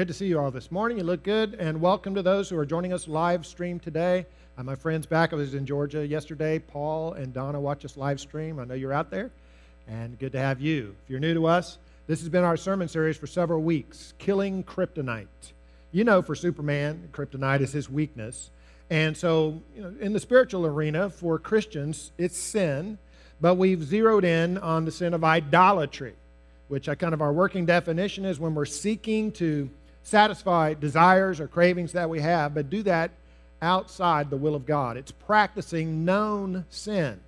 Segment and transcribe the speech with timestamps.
[0.00, 0.98] Good to see you all this morning.
[0.98, 4.26] You look good, and welcome to those who are joining us live stream today.
[4.56, 6.60] Uh, my friends back, I was in Georgia yesterday.
[6.60, 8.60] Paul and Donna watch us live stream.
[8.60, 9.32] I know you're out there,
[9.88, 10.94] and good to have you.
[11.02, 14.62] If you're new to us, this has been our sermon series for several weeks Killing
[14.62, 15.26] Kryptonite.
[15.90, 18.52] You know, for Superman, kryptonite is his weakness.
[18.90, 22.98] And so, you know, in the spiritual arena, for Christians, it's sin,
[23.40, 26.14] but we've zeroed in on the sin of idolatry,
[26.68, 29.68] which I kind of our working definition is when we're seeking to
[30.08, 33.10] satisfy desires or cravings that we have, but do that
[33.60, 34.96] outside the will of God.
[34.96, 37.20] It's practicing known sin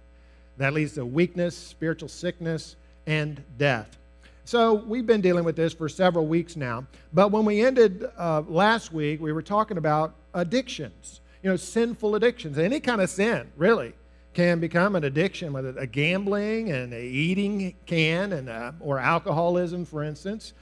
[0.56, 2.76] that leads to weakness, spiritual sickness,
[3.06, 3.98] and death.
[4.44, 6.86] So we've been dealing with this for several weeks now.
[7.12, 12.14] But when we ended uh, last week, we were talking about addictions, you know, sinful
[12.14, 12.58] addictions.
[12.58, 13.92] Any kind of sin, really,
[14.32, 19.84] can become an addiction, whether a gambling and a eating can, and uh, or alcoholism,
[19.84, 20.52] for instance.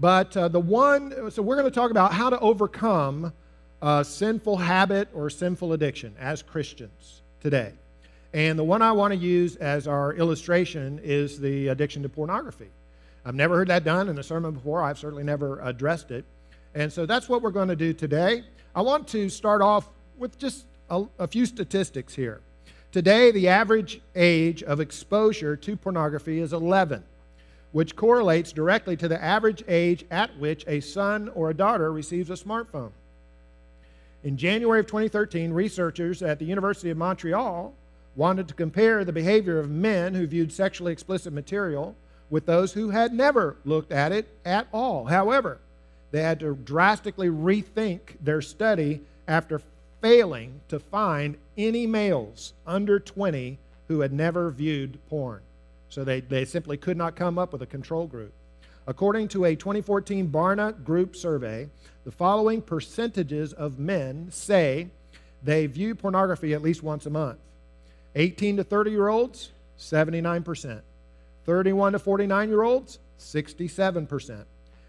[0.00, 3.34] But uh, the one, so we're going to talk about how to overcome
[3.82, 7.74] a sinful habit or sinful addiction as Christians today.
[8.32, 12.68] And the one I want to use as our illustration is the addiction to pornography.
[13.26, 14.82] I've never heard that done in a sermon before.
[14.82, 16.24] I've certainly never addressed it.
[16.74, 18.44] And so that's what we're going to do today.
[18.74, 22.40] I want to start off with just a, a few statistics here.
[22.90, 27.04] Today, the average age of exposure to pornography is 11
[27.72, 32.30] which correlates directly to the average age at which a son or a daughter receives
[32.30, 32.90] a smartphone.
[34.22, 37.74] In January of 2013, researchers at the University of Montreal
[38.16, 41.94] wanted to compare the behavior of men who viewed sexually explicit material
[42.28, 45.06] with those who had never looked at it at all.
[45.06, 45.58] However,
[46.10, 49.62] they had to drastically rethink their study after
[50.00, 55.40] failing to find any males under 20 who had never viewed porn.
[55.90, 58.32] So they, they simply could not come up with a control group.
[58.86, 61.68] According to a 2014 Barna Group survey,
[62.04, 64.88] the following percentages of men say
[65.42, 67.38] they view pornography at least once a month
[68.14, 70.80] 18 to 30 year olds, 79%,
[71.44, 74.44] 31 to 49 year olds, 67%,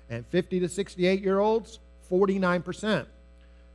[0.10, 1.80] and 50 to 68 year olds,
[2.10, 3.06] 49%.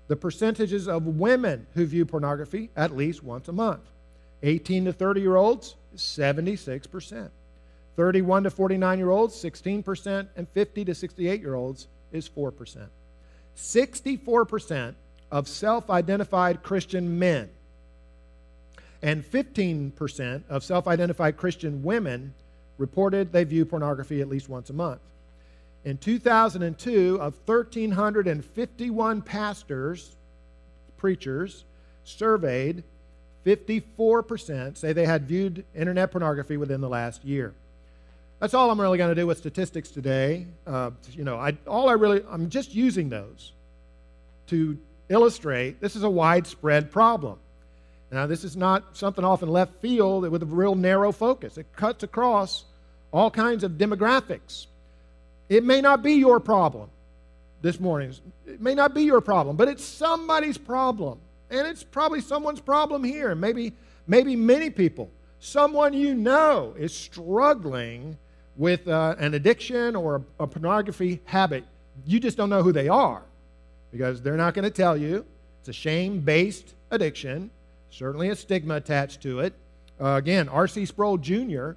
[0.08, 3.82] The percentages of women who view pornography at least once a month
[4.42, 7.30] 18 to 30 year olds, 76%.
[7.96, 12.88] 31 to 49 year olds, 16%, and 50 to 68 year olds is 4%.
[13.56, 14.94] 64%
[15.30, 17.48] of self identified Christian men
[19.02, 22.34] and 15% of self identified Christian women
[22.78, 25.00] reported they view pornography at least once a month.
[25.84, 30.16] In 2002, of 1,351 pastors,
[30.96, 31.64] preachers,
[32.04, 32.82] surveyed,
[33.46, 37.54] 54% say they had viewed internet pornography within the last year.
[38.40, 40.46] That's all I'm really going to do with statistics today.
[40.66, 43.52] Uh, you know, I, all I really, I'm just using those
[44.48, 44.76] to
[45.08, 47.38] illustrate this is a widespread problem.
[48.10, 51.56] Now, this is not something off in left field with a real narrow focus.
[51.56, 52.64] It cuts across
[53.12, 54.66] all kinds of demographics.
[55.48, 56.90] It may not be your problem
[57.62, 58.14] this morning.
[58.46, 61.20] It may not be your problem, but it's somebody's problem.
[61.50, 63.72] And it's probably someone's problem here, maybe,
[64.06, 65.10] maybe many people.
[65.38, 68.16] Someone you know is struggling
[68.56, 71.64] with uh, an addiction or a, a pornography habit.
[72.04, 73.22] You just don't know who they are
[73.92, 75.24] because they're not going to tell you.
[75.60, 77.50] It's a shame based addiction,
[77.90, 79.54] certainly a stigma attached to it.
[80.00, 80.84] Uh, again, R.C.
[80.86, 81.72] Sproul Jr.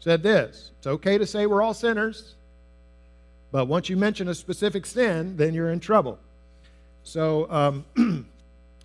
[0.00, 2.34] said this It's okay to say we're all sinners,
[3.50, 6.18] but once you mention a specific sin, then you're in trouble.
[7.04, 7.84] So, um,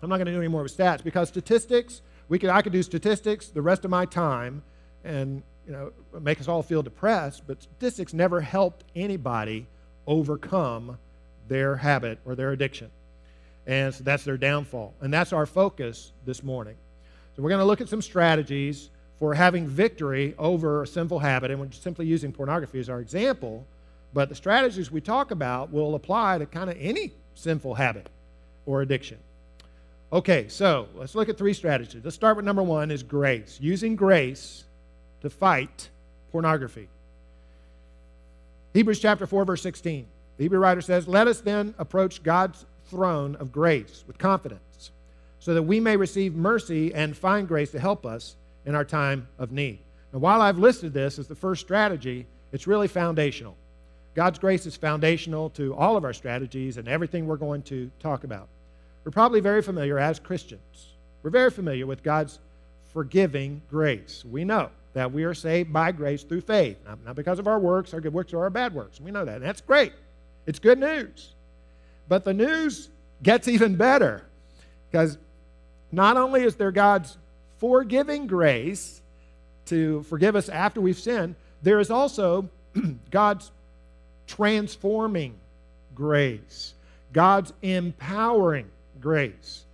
[0.02, 2.72] I'm not going to do any more with stats because statistics, we could, I could
[2.72, 4.62] do statistics the rest of my time
[5.04, 9.66] and you know, make us all feel depressed, but statistics never helped anybody
[10.06, 10.98] overcome
[11.48, 12.90] their habit or their addiction.
[13.66, 14.94] And so that's their downfall.
[15.00, 16.76] And that's our focus this morning.
[17.36, 21.50] So we're going to look at some strategies for having victory over a sinful habit.
[21.50, 23.66] And we're simply using pornography as our example.
[24.14, 28.08] But the strategies we talk about will apply to kind of any sinful habit
[28.64, 29.18] or addiction.
[30.10, 32.02] Okay, so let's look at three strategies.
[32.02, 33.58] Let's start with number one is grace.
[33.60, 34.64] Using grace
[35.20, 35.90] to fight
[36.32, 36.88] pornography.
[38.72, 40.06] Hebrews chapter 4, verse 16.
[40.38, 44.92] The Hebrew writer says, Let us then approach God's throne of grace with confidence,
[45.40, 49.28] so that we may receive mercy and find grace to help us in our time
[49.38, 49.80] of need.
[50.14, 53.56] Now, while I've listed this as the first strategy, it's really foundational.
[54.14, 58.24] God's grace is foundational to all of our strategies and everything we're going to talk
[58.24, 58.48] about.
[59.04, 60.94] We're probably very familiar as Christians.
[61.22, 62.38] We're very familiar with God's
[62.92, 64.24] forgiving grace.
[64.24, 67.58] We know that we are saved by grace through faith, not, not because of our
[67.58, 69.00] works, our good works, or our bad works.
[69.00, 69.36] We know that.
[69.36, 69.92] And that's great.
[70.46, 71.34] It's good news.
[72.08, 72.88] But the news
[73.22, 74.24] gets even better
[74.90, 75.18] because
[75.92, 77.18] not only is there God's
[77.58, 79.02] forgiving grace
[79.66, 82.48] to forgive us after we've sinned, there is also
[83.10, 83.50] God's
[84.26, 85.34] transforming
[85.94, 86.74] grace,
[87.12, 89.64] God's empowering grace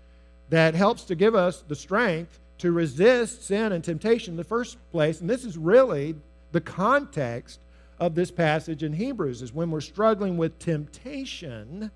[0.50, 4.79] that helps to give us the strength to resist sin and temptation in the first
[4.91, 5.21] place.
[5.21, 6.15] And this is really
[6.53, 7.61] the context
[7.99, 11.91] of this passage in Hebrews is when we're struggling with temptation,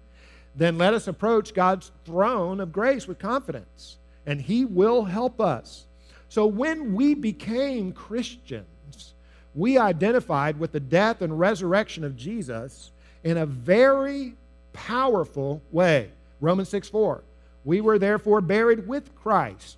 [0.54, 5.86] then let us approach God's throne of grace with confidence, and He will help us.
[6.28, 9.14] So when we became Christians,
[9.54, 12.92] we identified with the death and resurrection of Jesus
[13.24, 14.34] in a very
[14.72, 16.10] powerful way.
[16.40, 17.22] Romans 6 4.
[17.64, 19.76] We were therefore buried with Christ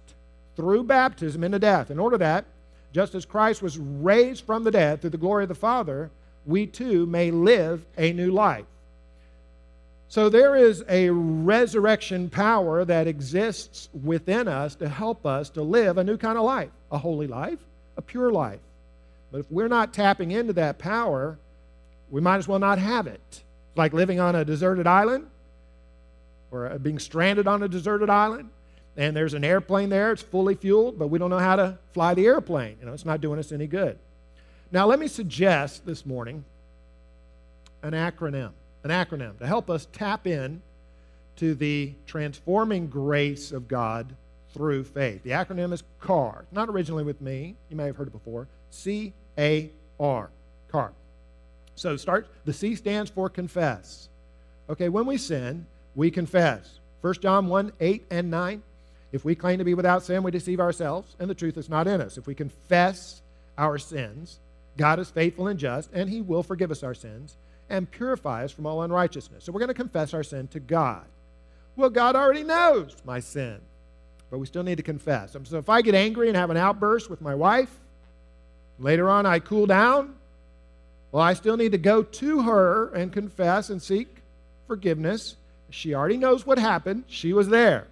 [0.56, 2.44] through baptism into death, in order that,
[2.92, 6.10] just as Christ was raised from the dead through the glory of the Father,
[6.44, 8.66] we too may live a new life.
[10.08, 15.98] So there is a resurrection power that exists within us to help us to live
[15.98, 17.60] a new kind of life, a holy life,
[17.96, 18.58] a pure life.
[19.30, 21.38] But if we're not tapping into that power,
[22.10, 23.20] we might as well not have it.
[23.28, 25.26] It's like living on a deserted island
[26.50, 28.50] or uh, being stranded on a deserted island
[28.96, 32.14] and there's an airplane there, it's fully fueled, but we don't know how to fly
[32.14, 32.76] the airplane.
[32.80, 33.98] You know, it's not doing us any good.
[34.72, 36.44] Now, let me suggest this morning
[37.82, 38.50] an acronym,
[38.84, 40.60] an acronym to help us tap in
[41.36, 44.14] to the transforming grace of God
[44.52, 45.22] through faith.
[45.22, 46.44] The acronym is CAR.
[46.52, 47.56] Not originally with me.
[47.68, 48.48] You may have heard it before.
[48.70, 50.30] C A R.
[50.70, 50.92] CAR.
[51.74, 54.08] So start the C stands for confess.
[54.68, 56.78] Okay, when we sin, we confess.
[57.00, 58.62] 1 John 1 8 and 9.
[59.12, 61.88] If we claim to be without sin, we deceive ourselves, and the truth is not
[61.88, 62.16] in us.
[62.16, 63.22] If we confess
[63.58, 64.38] our sins,
[64.76, 67.36] God is faithful and just, and He will forgive us our sins
[67.68, 69.44] and purify us from all unrighteousness.
[69.44, 71.04] So we're going to confess our sin to God.
[71.76, 73.58] Well, God already knows my sin,
[74.30, 75.36] but we still need to confess.
[75.44, 77.70] So if I get angry and have an outburst with my wife,
[78.78, 80.14] later on I cool down,
[81.12, 84.18] well, I still need to go to her and confess and seek
[84.66, 85.36] forgiveness.
[85.70, 87.86] She already knows what happened, she was there.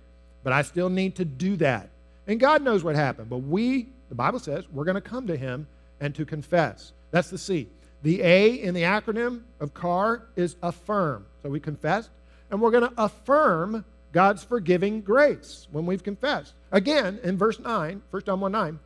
[0.44, 1.90] But I still need to do that.
[2.26, 3.30] And God knows what happened.
[3.30, 5.66] But we, the Bible says, we're going to come to Him
[6.00, 6.92] and to confess.
[7.10, 7.68] That's the C.
[8.02, 11.26] The A in the acronym of CAR is affirm.
[11.42, 12.10] So we confessed,
[12.50, 16.54] and we're going to affirm God's forgiving grace when we've confessed.
[16.70, 18.78] Again, in verse 9, 1 John 1 9,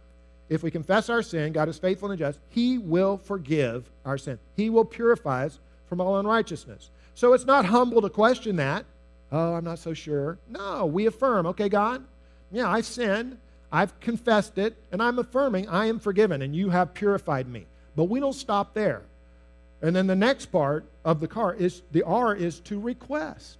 [0.48, 4.38] if we confess our sin, God is faithful and just, He will forgive our sin.
[4.56, 5.58] He will purify us
[5.88, 6.90] from all unrighteousness.
[7.14, 8.84] So it's not humble to question that.
[9.30, 10.38] Oh, I'm not so sure.
[10.48, 12.04] No, we affirm, okay, God,
[12.50, 13.38] yeah, I sinned.
[13.72, 17.66] I've confessed it, and I'm affirming I am forgiven, and you have purified me.
[17.96, 19.02] But we don't stop there.
[19.80, 23.56] And then the next part of the car is the R is to request.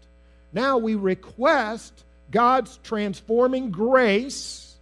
[0.52, 4.76] Now we request God's transforming grace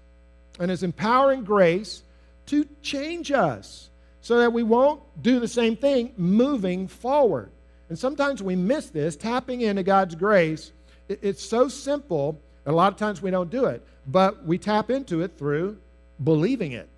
[0.58, 2.02] and His empowering grace
[2.46, 3.88] to change us
[4.20, 7.50] so that we won't do the same thing moving forward.
[7.90, 10.72] And sometimes we miss this, tapping into God's grace
[11.10, 14.90] it's so simple, and a lot of times we don't do it, but we tap
[14.90, 15.76] into it through
[16.22, 16.88] believing it.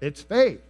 [0.00, 0.60] It's faith.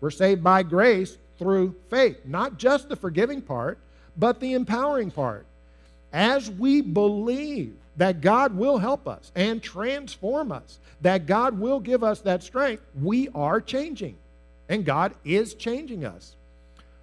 [0.00, 3.78] We're saved by grace through faith, not just the forgiving part,
[4.16, 5.44] but the empowering part.
[6.12, 12.02] As we believe that God will help us and transform us, that God will give
[12.02, 14.16] us that strength, we are changing.
[14.70, 16.36] And God is changing us.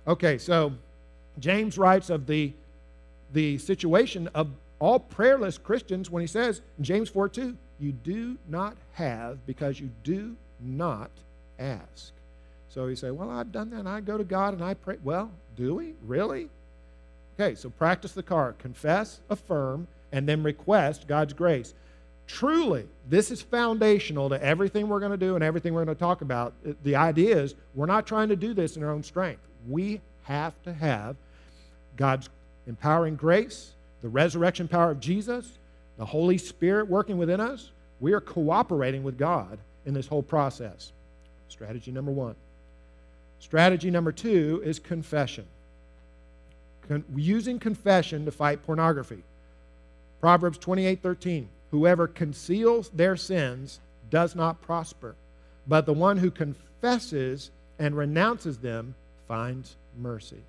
[0.07, 0.73] Okay, so
[1.39, 2.53] James writes of the,
[3.33, 4.49] the situation of
[4.79, 9.79] all prayerless Christians when he says in James 4 2, you do not have because
[9.79, 11.11] you do not
[11.59, 12.13] ask.
[12.69, 14.97] So you say, Well, I've done that and I go to God and I pray.
[15.03, 15.93] Well, do we?
[16.05, 16.49] Really?
[17.39, 18.57] Okay, so practice the card.
[18.59, 21.73] Confess, affirm, and then request God's grace.
[22.27, 25.99] Truly, this is foundational to everything we're going to do and everything we're going to
[25.99, 26.53] talk about.
[26.83, 29.41] The idea is we're not trying to do this in our own strength.
[29.67, 31.17] We have to have
[31.95, 32.29] God's
[32.67, 33.75] empowering grace
[34.05, 35.57] the resurrection power of Jesus,
[35.97, 40.91] the Holy Spirit working within us, we are cooperating with God in this whole process.
[41.47, 42.35] Strategy number one.
[43.39, 45.47] Strategy number two is confession.
[46.87, 49.23] Con- using confession to fight pornography.
[50.21, 51.49] Proverbs 28 13.
[51.71, 53.79] Whoever conceals their sins
[54.11, 55.15] does not prosper,
[55.67, 57.49] but the one who confesses
[57.79, 58.93] and renounces them
[59.27, 60.43] finds mercy.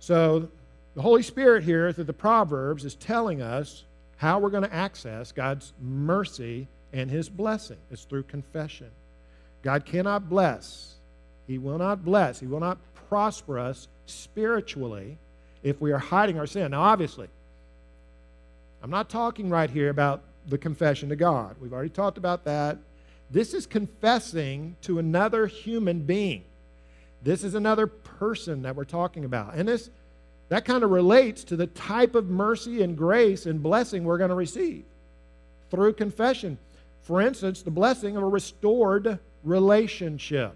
[0.00, 0.48] So
[0.94, 3.84] the Holy Spirit here through the Proverbs is telling us
[4.16, 7.76] how we're going to access God's mercy and His blessing.
[7.90, 8.90] It's through confession.
[9.62, 10.94] God cannot bless,
[11.46, 12.78] He will not bless, He will not
[13.08, 15.18] prosper us spiritually
[15.62, 16.70] if we are hiding our sin.
[16.70, 17.28] Now, obviously,
[18.82, 21.56] I'm not talking right here about the confession to God.
[21.60, 22.78] We've already talked about that.
[23.30, 26.44] This is confessing to another human being.
[27.22, 27.86] This is another
[28.20, 29.54] person that we're talking about.
[29.54, 29.90] And this
[30.50, 34.30] that kind of relates to the type of mercy and grace and blessing we're going
[34.30, 34.84] to receive
[35.70, 36.58] through confession.
[37.02, 40.54] For instance, the blessing of a restored relationship.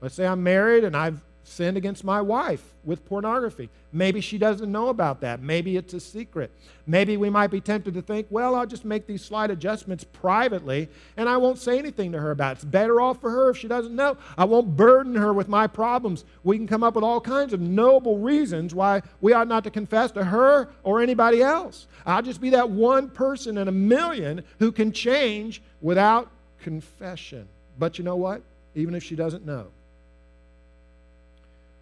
[0.00, 3.68] Let's say I'm married and I've sinned against my wife with pornography.
[3.92, 5.42] Maybe she doesn't know about that.
[5.42, 6.50] Maybe it's a secret.
[6.86, 10.88] Maybe we might be tempted to think, well, I'll just make these slight adjustments privately
[11.16, 12.54] and I won't say anything to her about it.
[12.56, 14.16] It's better off for her if she doesn't know.
[14.38, 16.24] I won't burden her with my problems.
[16.44, 19.70] We can come up with all kinds of noble reasons why we ought not to
[19.70, 21.86] confess to her or anybody else.
[22.06, 26.30] I'll just be that one person in a million who can change without
[26.60, 27.48] confession.
[27.78, 28.42] But you know what?
[28.74, 29.68] Even if she doesn't know,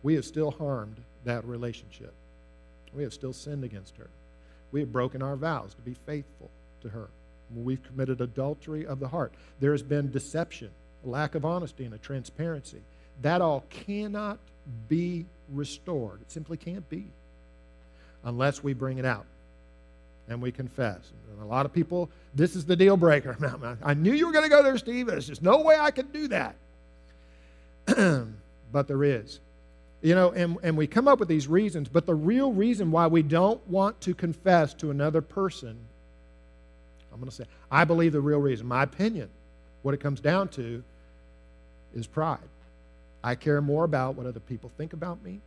[0.03, 2.13] we have still harmed that relationship.
[2.95, 4.09] We have still sinned against her.
[4.73, 6.51] We have broken our vows to be faithful
[6.83, 7.09] to her.
[7.55, 9.33] We've committed adultery of the heart.
[9.61, 10.71] There has been deception,
[11.05, 12.83] a lack of honesty, and a transparency.
[13.23, 14.39] That all cannot
[14.89, 16.21] be restored.
[16.21, 17.07] It simply can't be
[18.25, 19.25] unless we bring it out
[20.29, 21.11] and we confess.
[21.33, 23.37] And a lot of people, this is the deal breaker.
[23.83, 25.07] I knew you were going to go there, Steve.
[25.07, 26.57] There's just no way I could do that.
[28.73, 29.41] but there is.
[30.01, 33.09] You know, and, and we come up with these reasons, but the real reason why
[33.09, 35.77] we don't want to confess to another person,
[37.13, 39.29] I'm going to say, I believe the real reason, my opinion,
[39.83, 40.85] what it comes down to
[41.95, 42.39] is pride.
[43.25, 45.41] I care more about what other people think about me.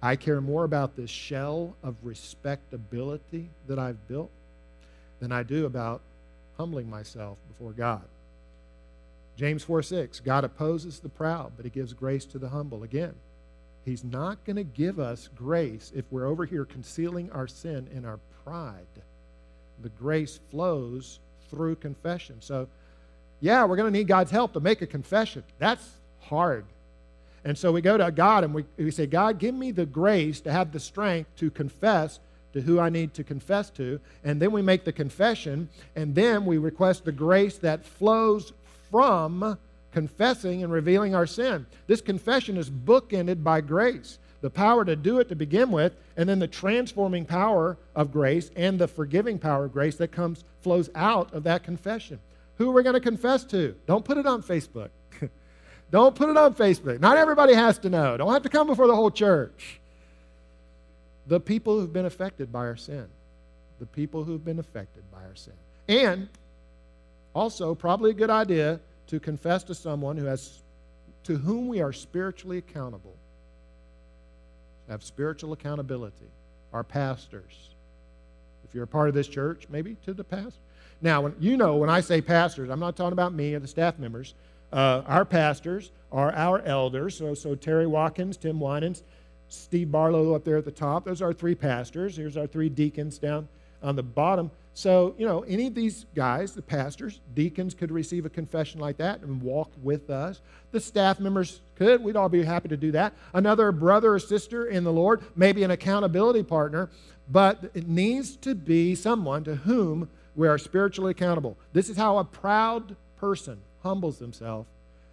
[0.00, 4.30] I care more about this shell of respectability that I've built
[5.20, 6.00] than I do about
[6.56, 8.04] humbling myself before God.
[9.36, 12.82] James 4 6, God opposes the proud, but he gives grace to the humble.
[12.82, 13.14] Again,
[13.88, 18.04] He's not going to give us grace if we're over here concealing our sin in
[18.04, 18.86] our pride.
[19.82, 22.36] The grace flows through confession.
[22.40, 22.68] So,
[23.40, 25.42] yeah, we're going to need God's help to make a confession.
[25.58, 25.88] That's
[26.20, 26.66] hard.
[27.44, 30.40] And so we go to God and we, we say, God, give me the grace
[30.42, 32.20] to have the strength to confess
[32.52, 34.00] to who I need to confess to.
[34.24, 38.52] And then we make the confession, and then we request the grace that flows
[38.90, 39.58] from
[39.92, 41.66] confessing and revealing our sin.
[41.86, 46.28] This confession is bookended by grace the power to do it to begin with, and
[46.28, 50.90] then the transforming power of grace and the forgiving power of grace that comes flows
[50.94, 52.20] out of that confession.
[52.56, 53.74] Who are we going to confess to?
[53.86, 54.90] Don't put it on Facebook.
[55.90, 57.00] Don't put it on Facebook.
[57.00, 58.16] Not everybody has to know.
[58.16, 59.80] Don't have to come before the whole church.
[61.26, 63.06] The people who've been affected by our sin.
[63.80, 65.54] The people who've been affected by our sin.
[65.88, 66.28] And
[67.34, 70.62] also, probably a good idea to confess to someone who has
[71.24, 73.16] to whom we are spiritually accountable.
[74.88, 76.30] Have spiritual accountability.
[76.72, 77.70] Our pastors.
[78.64, 80.60] If you're a part of this church, maybe to the pastor.
[81.00, 83.68] Now, when, you know, when I say pastors, I'm not talking about me or the
[83.68, 84.34] staff members.
[84.72, 87.16] Uh, our pastors are our elders.
[87.16, 89.02] So, so Terry Watkins, Tim Winans,
[89.48, 91.04] Steve Barlow up there at the top.
[91.04, 92.16] Those are our three pastors.
[92.16, 93.48] Here's our three deacons down
[93.82, 94.50] on the bottom.
[94.74, 98.96] So, you know, any of these guys, the pastors, deacons could receive a confession like
[98.98, 100.40] that and walk with us.
[100.70, 102.02] The staff members could.
[102.02, 103.14] We'd all be happy to do that.
[103.34, 106.90] Another brother or sister in the Lord, maybe an accountability partner,
[107.28, 111.56] but it needs to be someone to whom we are spiritually accountable.
[111.72, 114.68] This is how a proud person humbles themselves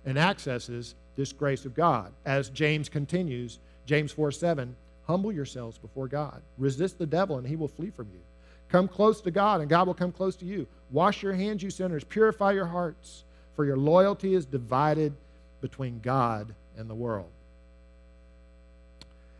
[0.05, 2.13] and accesses this grace of God.
[2.25, 4.75] As James continues, James 4 7,
[5.07, 6.41] humble yourselves before God.
[6.57, 8.19] Resist the devil, and he will flee from you.
[8.69, 10.67] Come close to God, and God will come close to you.
[10.91, 12.03] Wash your hands, you sinners.
[12.03, 13.23] Purify your hearts,
[13.55, 15.13] for your loyalty is divided
[15.61, 17.29] between God and the world.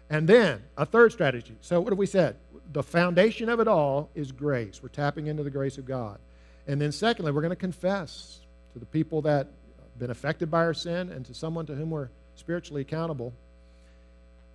[0.10, 1.56] And then a third strategy.
[1.62, 2.36] So, what have we said?
[2.72, 4.82] The foundation of it all is grace.
[4.82, 6.20] We're tapping into the grace of God.
[6.68, 8.40] And then, secondly, we're going to confess
[8.74, 9.48] to the people that
[9.80, 13.34] have been affected by our sin and to someone to whom we're spiritually accountable.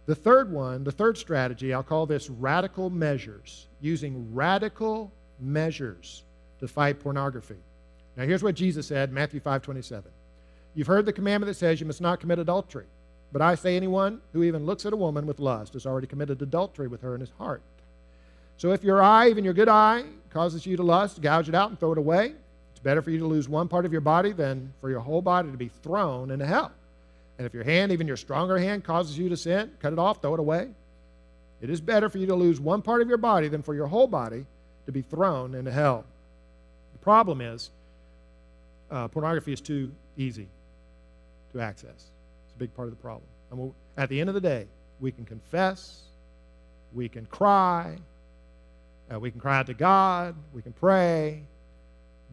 [0.06, 6.24] The third one, the third strategy, I'll call this radical measures, using radical measures
[6.58, 7.56] to fight pornography.
[8.16, 10.04] Now here's what Jesus said, Matthew 5:27.
[10.74, 12.86] You've heard the commandment that says you must not commit adultery.
[13.32, 16.42] But I say anyone who even looks at a woman with lust has already committed
[16.42, 17.62] adultery with her in his heart.
[18.56, 21.70] So if your eye, even your good eye, causes you to lust, gouge it out
[21.70, 22.34] and throw it away.
[22.72, 25.22] It's better for you to lose one part of your body than for your whole
[25.22, 26.72] body to be thrown into hell.
[27.40, 30.20] And if your hand, even your stronger hand, causes you to sin, cut it off,
[30.20, 30.68] throw it away.
[31.62, 33.86] It is better for you to lose one part of your body than for your
[33.86, 34.44] whole body
[34.84, 36.04] to be thrown into hell.
[36.92, 37.70] The problem is,
[38.90, 40.48] uh, pornography is too easy
[41.54, 42.10] to access.
[42.44, 43.24] It's a big part of the problem.
[43.50, 44.66] And we'll, at the end of the day,
[45.00, 46.02] we can confess
[46.92, 47.96] we can cry,
[49.10, 51.44] uh, we can cry out to God, we can pray,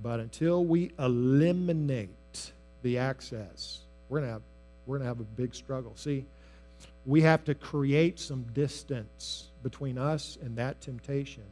[0.03, 4.41] but until we eliminate the access, we're going to have
[4.87, 5.91] we're going to have a big struggle.
[5.95, 6.25] See,
[7.05, 11.43] we have to create some distance between us and that temptation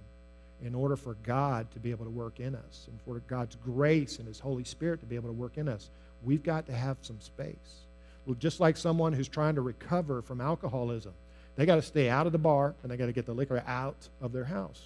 [0.64, 4.20] in order for God to be able to work in us and for God's grace
[4.20, 5.90] and His Holy Spirit to be able to work in us.
[6.24, 7.86] We've got to have some space.
[8.26, 11.14] Well, just like someone who's trying to recover from alcoholism,
[11.56, 13.64] they got to stay out of the bar and they got to get the liquor
[13.68, 14.82] out of their house,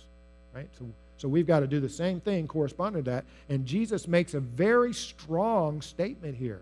[0.53, 0.67] right?
[0.77, 0.85] So,
[1.17, 3.25] so we've got to do the same thing corresponding to that.
[3.47, 6.61] And Jesus makes a very strong statement here.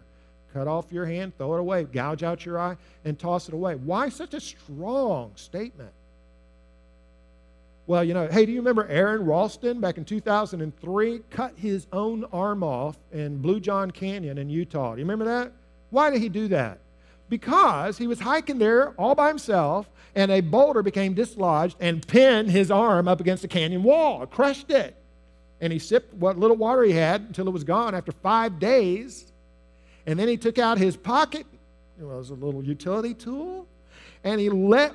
[0.53, 3.75] Cut off your hand, throw it away, gouge out your eye, and toss it away.
[3.75, 5.91] Why such a strong statement?
[7.85, 12.25] Well, you know, hey, do you remember Aron Ralston back in 2003 cut his own
[12.33, 14.93] arm off in Blue John Canyon in Utah?
[14.93, 15.53] Do you remember that?
[15.89, 16.79] Why did he do that?
[17.29, 22.49] Because he was hiking there all by himself and a boulder became dislodged and pinned
[22.49, 24.95] his arm up against the canyon wall, crushed it.
[25.61, 29.31] And he sipped what little water he had until it was gone after five days.
[30.07, 31.45] And then he took out his pocket,
[31.99, 33.67] it was a little utility tool,
[34.23, 34.93] and he let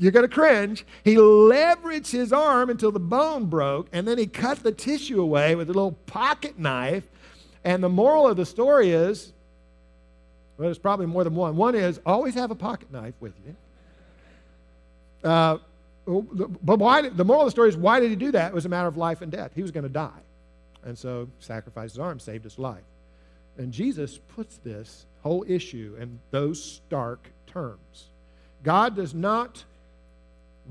[0.00, 0.84] you're going to cringe.
[1.04, 5.54] He leveraged his arm until the bone broke and then he cut the tissue away
[5.54, 7.08] with a little pocket knife.
[7.62, 9.32] And the moral of the story is
[10.58, 11.56] well there's probably more than one.
[11.56, 13.56] One is always have a pocket knife with you.
[15.28, 15.58] Uh,
[16.06, 18.48] but why the moral of the story is why did he do that?
[18.48, 19.52] It was a matter of life and death.
[19.54, 20.22] He was going to die.
[20.82, 22.82] And so sacrificed his arm saved his life
[23.58, 28.10] and jesus puts this whole issue in those stark terms
[28.62, 29.64] God does not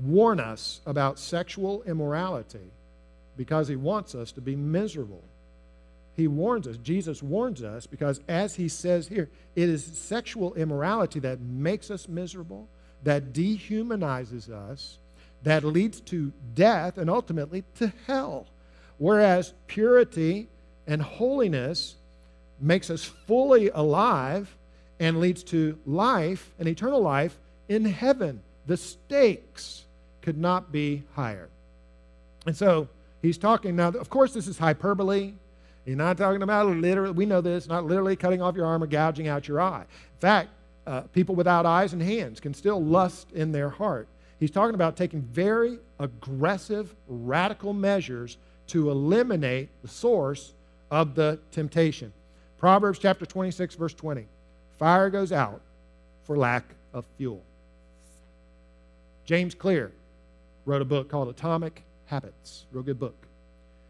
[0.00, 2.70] warn us about sexual immorality
[3.36, 5.24] because he wants us to be miserable.
[6.14, 11.20] He warns us, Jesus warns us, because as he says here, it is sexual immorality
[11.20, 12.68] that makes us miserable,
[13.02, 14.98] that dehumanizes us,
[15.42, 18.46] that leads to death and ultimately to hell.
[18.98, 20.48] Whereas purity
[20.86, 21.96] and holiness
[22.60, 24.56] makes us fully alive
[24.98, 28.42] and leads to life and eternal life in heaven.
[28.66, 29.84] The stakes
[30.22, 31.48] could not be higher.
[32.46, 32.88] And so
[33.22, 35.32] he's talking now, of course, this is hyperbole.
[35.84, 38.86] He's not talking about literally, we know this, not literally cutting off your arm or
[38.86, 39.82] gouging out your eye.
[39.82, 40.50] In fact,
[40.86, 44.08] uh, people without eyes and hands can still lust in their heart.
[44.38, 50.54] He's talking about taking very aggressive, radical measures to eliminate the source
[50.90, 52.12] of the temptation.
[52.60, 54.26] Proverbs chapter 26, verse 20.
[54.78, 55.62] Fire goes out
[56.24, 57.42] for lack of fuel.
[59.24, 59.92] James Clear
[60.66, 63.16] wrote a book called Atomic Habits, real good book.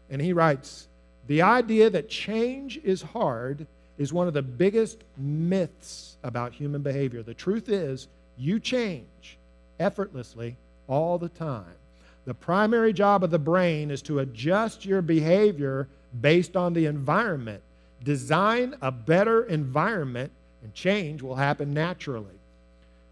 [0.09, 0.87] And he writes
[1.27, 7.23] The idea that change is hard is one of the biggest myths about human behavior.
[7.23, 8.07] The truth is,
[8.37, 9.37] you change
[9.81, 10.55] effortlessly
[10.87, 11.75] all the time.
[12.23, 15.89] The primary job of the brain is to adjust your behavior
[16.21, 17.63] based on the environment.
[18.03, 20.31] Design a better environment,
[20.63, 22.39] and change will happen naturally.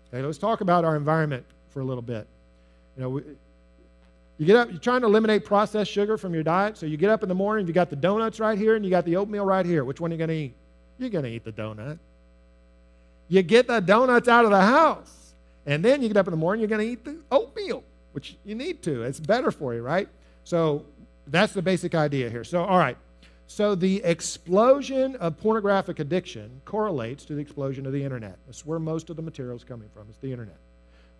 [0.07, 2.27] Okay, let's talk about our environment for a little bit.
[2.97, 3.21] You know,
[4.37, 7.09] you get up, you're trying to eliminate processed sugar from your diet, so you get
[7.09, 9.45] up in the morning, you got the donuts right here, and you got the oatmeal
[9.45, 9.83] right here.
[9.83, 10.55] Which one are you going to eat?
[10.97, 11.99] You're going to eat the donut.
[13.27, 16.37] You get the donuts out of the house, and then you get up in the
[16.37, 19.03] morning, you're going to eat the oatmeal, which you need to.
[19.03, 20.09] It's better for you, right?
[20.45, 20.85] So
[21.27, 22.43] that's the basic idea here.
[22.43, 22.97] So, all right.
[23.51, 28.37] So the explosion of pornographic addiction correlates to the explosion of the internet.
[28.45, 30.05] That's where most of the material is coming from.
[30.07, 30.59] It's the internet.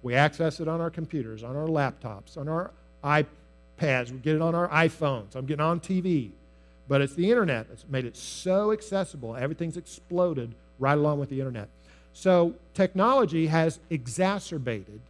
[0.03, 2.69] We access it on our computers, on our laptops, on our
[3.03, 4.11] iPads.
[4.11, 5.35] We get it on our iPhones.
[5.35, 6.29] I'm getting on TV.
[6.87, 9.35] But it's the internet that's made it so accessible.
[9.35, 11.67] Everything's exploded right along with the internet.
[12.13, 15.01] So technology has exacerbated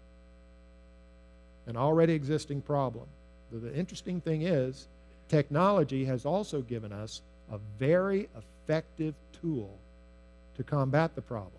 [1.67, 3.07] an already existing problem.
[3.51, 4.87] The interesting thing is,
[5.29, 9.77] technology has also given us a very effective tool
[10.57, 11.53] to combat the problem.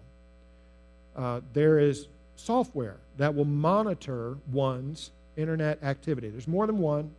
[1.16, 6.28] Uh, there is software that will monitor one's internet activity.
[6.28, 7.10] There's more than one,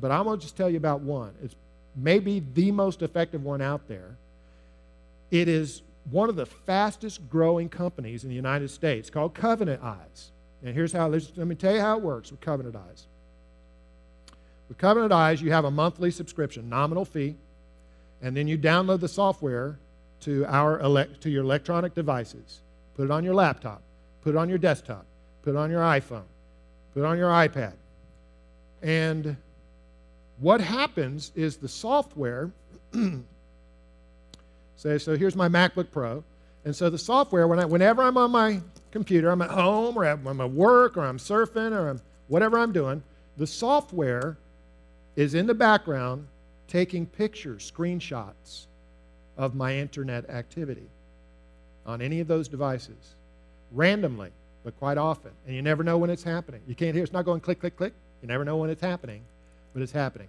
[0.00, 1.32] but I'm going to just tell you about one.
[1.42, 1.56] It's
[1.96, 4.16] maybe the most effective one out there.
[5.30, 10.30] It is one of the fastest growing companies in the United States called Covenant Eyes.
[10.62, 13.06] And here's how, let me tell you how it works with Covenant Eyes.
[14.68, 17.36] With Covenant Eyes, you have a monthly subscription, nominal fee,
[18.22, 19.78] and then you download the software
[20.20, 22.60] to, our elect, to your electronic devices.
[22.96, 23.82] Put it on your laptop.
[24.22, 25.04] Put it on your desktop.
[25.42, 26.24] Put it on your iPhone.
[26.94, 27.74] Put it on your iPad.
[28.82, 29.36] And
[30.38, 32.50] what happens is the software
[34.76, 36.24] say, so here's my MacBook Pro.
[36.64, 40.04] And so the software, when I, whenever I'm on my computer, I'm at home or
[40.04, 43.02] I'm at work or I'm surfing or I'm, whatever I'm doing,
[43.36, 44.38] the software
[45.16, 46.26] is in the background
[46.66, 48.66] taking pictures, screenshots
[49.36, 50.88] of my internet activity
[51.86, 53.14] on any of those devices
[53.72, 54.30] randomly,
[54.62, 55.30] but quite often.
[55.46, 56.62] And you never know when it's happening.
[56.66, 57.92] You can't hear it's not going click, click, click.
[58.22, 59.22] You never know when it's happening,
[59.72, 60.28] but it's happening.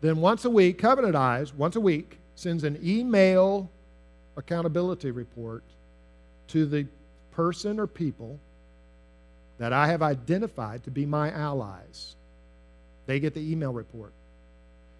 [0.00, 3.70] Then once a week, Covenant Eyes, once a week, sends an email
[4.36, 5.64] accountability report
[6.48, 6.86] to the
[7.30, 8.38] person or people
[9.58, 12.16] that I have identified to be my allies.
[13.06, 14.12] They get the email report.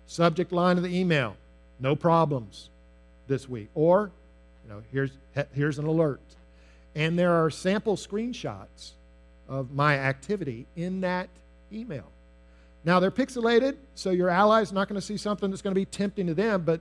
[0.06, 1.36] Subject line of the email
[1.82, 2.70] no problems
[3.26, 3.68] this week.
[3.74, 4.12] Or,
[4.64, 5.10] you know, here's,
[5.52, 6.20] here's an alert.
[6.94, 8.92] And there are sample screenshots
[9.48, 11.28] of my activity in that
[11.72, 12.04] email.
[12.84, 15.84] Now, they're pixelated, so your ally's not going to see something that's going to be
[15.84, 16.80] tempting to them, but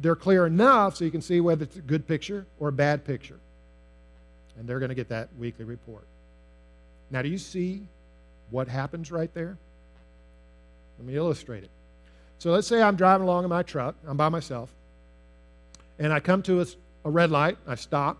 [0.00, 3.04] they're clear enough so you can see whether it's a good picture or a bad
[3.04, 3.38] picture.
[4.56, 6.04] And they're going to get that weekly report.
[7.10, 7.86] Now, do you see
[8.50, 9.56] what happens right there?
[10.98, 11.70] Let me illustrate it.
[12.38, 14.70] So let's say I'm driving along in my truck, I'm by myself,
[15.98, 16.66] and I come to a,
[17.04, 18.18] a red light, I stop,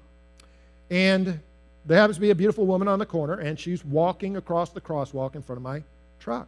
[0.91, 1.41] and
[1.85, 4.81] there happens to be a beautiful woman on the corner, and she's walking across the
[4.81, 5.83] crosswalk in front of my
[6.21, 6.47] truck.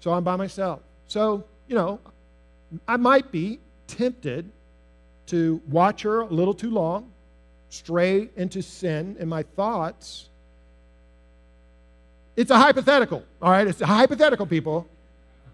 [0.00, 0.80] So I'm by myself.
[1.06, 2.00] So, you know,
[2.88, 4.50] I might be tempted
[5.26, 7.12] to watch her a little too long,
[7.68, 10.28] stray into sin in my thoughts.
[12.34, 13.66] It's a hypothetical, all right?
[13.66, 14.88] It's a hypothetical, people.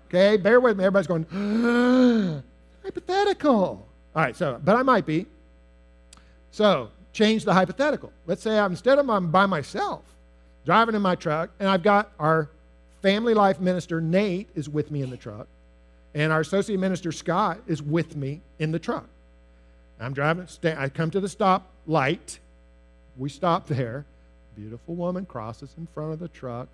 [0.09, 0.85] Okay, bear with me.
[0.85, 2.43] Everybody's going,
[2.83, 3.87] hypothetical.
[4.17, 5.27] All right, so, but I might be.
[6.51, 8.13] So, change the hypothetical.
[8.27, 10.03] Let's say I'm, instead of I'm by myself,
[10.65, 12.49] driving in my truck, and I've got our
[13.03, 15.47] family life minister, Nate, is with me in the truck.
[16.15, 19.07] And our associate minister, Scott, is with me in the truck.
[20.01, 22.39] I'm driving, I come to the stop light.
[23.17, 24.07] We stop there.
[24.57, 26.69] Beautiful woman crosses in front of the truck.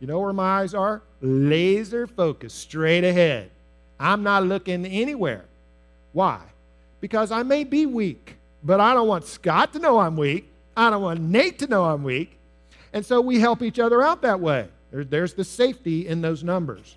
[0.00, 1.02] You know where my eyes are?
[1.20, 3.50] Laser focused, straight ahead.
[3.98, 5.44] I'm not looking anywhere.
[6.12, 6.40] Why?
[7.00, 10.50] Because I may be weak, but I don't want Scott to know I'm weak.
[10.76, 12.38] I don't want Nate to know I'm weak.
[12.92, 14.68] And so we help each other out that way.
[14.90, 16.96] there's the safety in those numbers.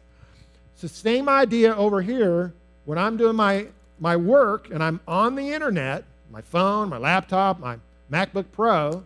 [0.73, 2.53] It's the same idea over here
[2.85, 3.67] when I'm doing my,
[3.99, 7.77] my work and I'm on the internet, my phone, my laptop, my
[8.11, 9.03] MacBook Pro.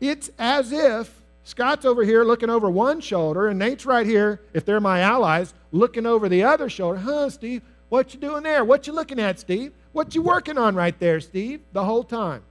[0.00, 4.64] It's as if Scott's over here looking over one shoulder, and Nate's right here, if
[4.64, 6.98] they're my allies, looking over the other shoulder.
[6.98, 7.62] Huh, Steve?
[7.88, 8.64] What you doing there?
[8.64, 9.72] What you looking at, Steve?
[9.92, 11.60] What you working on right there, Steve?
[11.72, 12.42] The whole time.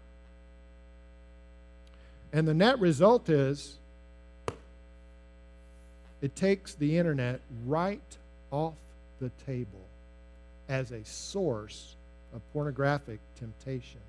[2.34, 3.78] And the net result is
[6.22, 8.18] it takes the internet right
[8.52, 8.76] off
[9.20, 9.88] the table
[10.70, 11.96] as a source
[12.34, 14.00] of pornographic temptation.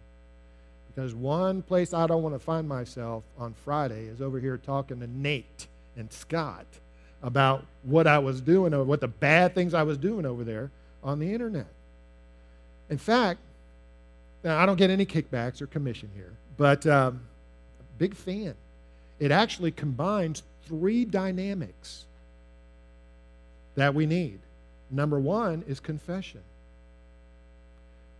[0.94, 5.00] Because one place I don't want to find myself on Friday is over here talking
[5.00, 6.66] to Nate and Scott
[7.22, 10.70] about what I was doing or what the bad things I was doing over there
[11.02, 11.68] on the internet.
[12.90, 13.40] In fact,
[14.44, 17.20] now I don't get any kickbacks or commission here, but um,
[17.96, 18.54] big fan.
[19.18, 22.04] It actually combines three dynamics
[23.76, 24.40] that we need.
[24.90, 26.42] Number one is confession.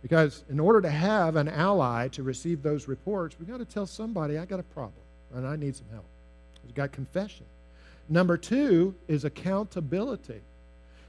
[0.03, 3.87] Because in order to have an ally to receive those reports, we've got to tell
[3.87, 5.01] somebody, I got a problem
[5.33, 6.05] and I need some help.
[6.65, 7.45] We've got confession.
[8.09, 10.41] Number two is accountability.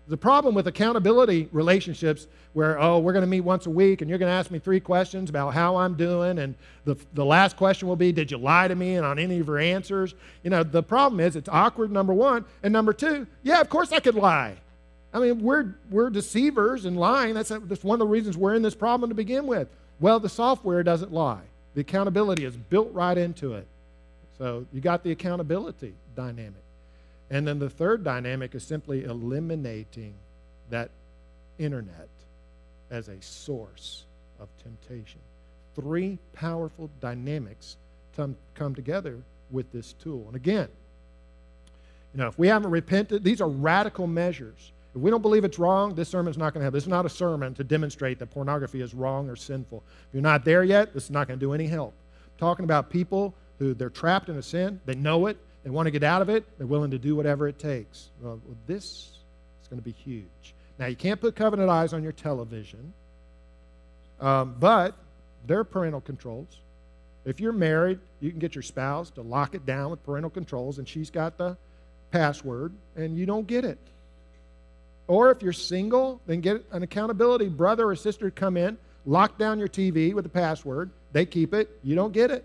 [0.06, 4.08] The problem with accountability relationships where, oh, we're going to meet once a week and
[4.08, 6.54] you're going to ask me three questions about how I'm doing, and
[6.84, 9.46] the, the last question will be, did you lie to me and on any of
[9.46, 10.14] your answers?
[10.42, 12.44] You know, the problem is it's awkward, number one.
[12.62, 14.56] And number two, yeah, of course I could lie.
[15.14, 17.34] I mean, we're, we're deceivers and lying.
[17.34, 19.68] That's, that's one of the reasons we're in this problem to begin with.
[20.00, 21.42] Well, the software doesn't lie,
[21.74, 23.66] the accountability is built right into it.
[24.36, 26.62] So you got the accountability dynamic.
[27.30, 30.14] And then the third dynamic is simply eliminating
[30.70, 30.90] that
[31.58, 32.08] internet
[32.90, 34.04] as a source
[34.40, 35.20] of temptation.
[35.76, 37.76] Three powerful dynamics
[38.16, 39.18] come, come together
[39.50, 40.24] with this tool.
[40.26, 40.68] And again,
[42.12, 44.72] you know, if we haven't repented, these are radical measures.
[44.94, 46.74] If we don't believe it's wrong, this sermon's not going to help.
[46.74, 49.82] This is not a sermon to demonstrate that pornography is wrong or sinful.
[50.08, 51.94] If you're not there yet, this is not going to do any help.
[52.24, 55.86] I'm talking about people who they're trapped in a sin, they know it, they want
[55.86, 58.10] to get out of it, they're willing to do whatever it takes.
[58.20, 58.84] Well, this
[59.62, 60.54] is going to be huge.
[60.78, 62.92] Now, you can't put covenant eyes on your television,
[64.20, 64.96] um, but
[65.46, 66.60] there are parental controls.
[67.24, 70.78] If you're married, you can get your spouse to lock it down with parental controls,
[70.78, 71.56] and she's got the
[72.10, 73.78] password, and you don't get it.
[75.06, 79.36] Or if you're single, then get an accountability brother or sister to come in, lock
[79.38, 80.90] down your TV with a password.
[81.12, 82.44] They keep it, you don't get it.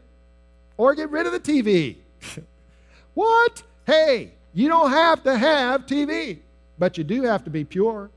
[0.78, 1.98] or get rid of the TV.
[3.14, 3.64] what?
[3.86, 6.40] Hey, you don't have to have TV,
[6.78, 8.10] but you do have to be pure,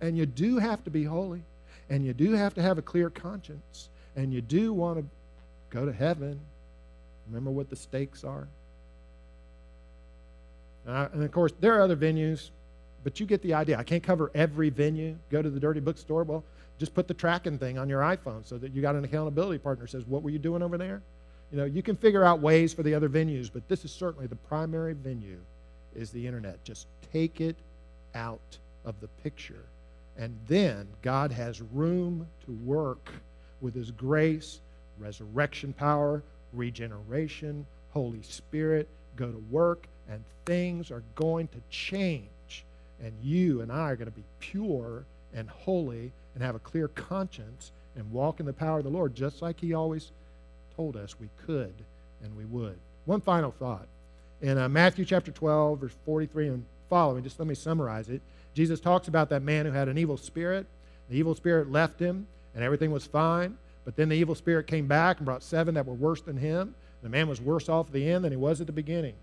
[0.00, 1.42] and you do have to be holy,
[1.88, 5.04] and you do have to have a clear conscience, and you do want to
[5.70, 6.40] go to heaven.
[7.28, 8.48] Remember what the stakes are?
[10.86, 12.50] Uh, and of course, there are other venues,
[13.04, 13.78] but you get the idea.
[13.78, 15.16] I can't cover every venue.
[15.30, 16.24] Go to the dirty bookstore.
[16.24, 16.42] Well,
[16.78, 19.86] just put the tracking thing on your iPhone so that you got an accountability partner
[19.86, 21.02] says, What were you doing over there?
[21.52, 24.26] You know, you can figure out ways for the other venues, but this is certainly
[24.26, 25.38] the primary venue
[25.94, 26.64] is the internet.
[26.64, 27.56] Just take it
[28.14, 29.64] out of the picture.
[30.16, 33.10] And then God has room to work
[33.60, 34.60] with His grace,
[34.98, 42.28] resurrection power, regeneration, Holy Spirit, go to work, and things are going to change.
[43.04, 46.88] And you and I are going to be pure and holy and have a clear
[46.88, 50.10] conscience and walk in the power of the Lord, just like He always
[50.74, 51.74] told us we could
[52.22, 52.78] and we would.
[53.04, 53.86] One final thought.
[54.40, 58.22] In uh, Matthew chapter 12, verse 43 and following, just let me summarize it.
[58.54, 60.66] Jesus talks about that man who had an evil spirit.
[61.10, 63.58] The evil spirit left him, and everything was fine.
[63.84, 66.74] But then the evil spirit came back and brought seven that were worse than him.
[67.02, 69.14] The man was worse off at the end than he was at the beginning.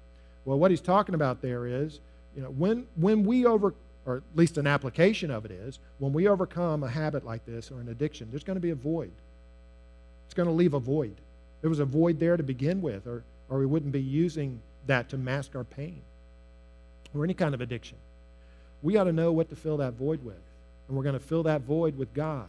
[0.45, 1.99] Well, what he's talking about there is,
[2.35, 3.73] you know, when when we over
[4.05, 7.71] or at least an application of it is, when we overcome a habit like this
[7.71, 9.11] or an addiction, there's going to be a void.
[10.25, 11.15] It's going to leave a void.
[11.61, 15.09] There was a void there to begin with, or, or we wouldn't be using that
[15.09, 16.01] to mask our pain
[17.13, 17.97] or any kind of addiction.
[18.81, 20.41] We got to know what to fill that void with.
[20.87, 22.47] And we're going to fill that void with God.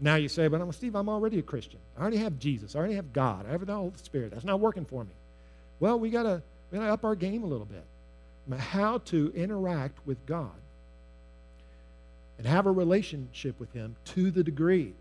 [0.00, 1.78] Now you say, but I'm Steve, I'm already a Christian.
[1.96, 2.74] I already have Jesus.
[2.74, 3.46] I already have God.
[3.46, 4.32] I have the Holy Spirit.
[4.32, 5.10] That's not working for me.
[5.78, 7.84] Well, we got to we got to up our game a little bit.
[8.58, 10.50] How to interact with God
[12.38, 14.94] and have a relationship with Him to the degree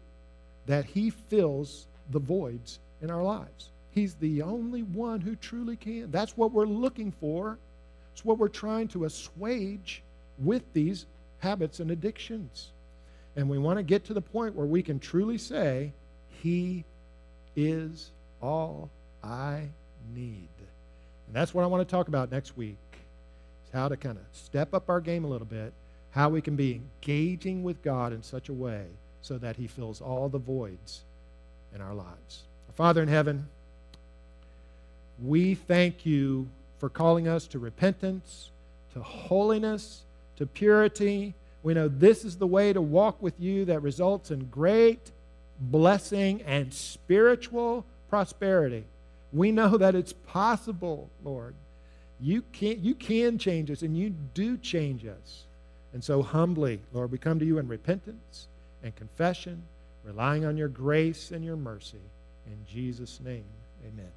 [0.68, 3.70] that He fills the voids in our lives.
[3.92, 6.12] He's the only one who truly can.
[6.12, 7.58] That's what we're looking for.
[8.14, 10.04] It's what we're trying to assuage
[10.38, 11.06] with these
[11.40, 12.70] habits and addictions.
[13.36, 15.92] And we want to get to the point where we can truly say,
[16.42, 16.86] He
[17.56, 18.90] is all
[19.24, 19.68] I
[20.14, 20.50] need.
[21.28, 22.78] And that's what I want to talk about next week.
[23.74, 25.74] How to kind of step up our game a little bit,
[26.12, 28.86] how we can be engaging with God in such a way
[29.22, 31.02] so that He fills all the voids
[31.74, 32.44] in our lives.
[32.68, 33.48] Our Father in heaven,
[35.22, 36.48] we thank you
[36.80, 38.50] for calling us to repentance,
[38.94, 40.02] to holiness,
[40.38, 41.36] to purity.
[41.64, 45.12] We know this is the way to walk with you that results in great
[45.60, 48.84] blessing and spiritual prosperity.
[49.32, 51.54] We know that it's possible, Lord.
[52.22, 55.46] You can, you can change us, and you do change us.
[55.94, 58.48] And so, humbly, Lord, we come to you in repentance
[58.84, 59.64] and confession,
[60.04, 62.02] relying on your grace and your mercy.
[62.46, 63.46] In Jesus' name,
[63.86, 64.12] amen.